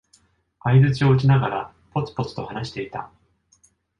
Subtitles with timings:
[0.63, 3.11] 相づちを打ちながら、ぽつぽつと話していた。